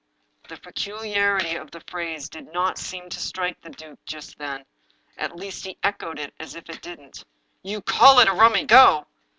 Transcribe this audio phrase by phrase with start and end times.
[0.49, 4.65] "The peculiarity of the phrase did n^t seem to strike the duke just, then—
[5.19, 7.23] at least, he echoed it as if it didn't."
[7.71, 9.05] You call it a rummy go!